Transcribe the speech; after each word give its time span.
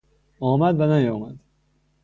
آمد 0.39 0.79
و 0.81 0.81
نیامد 0.85 1.39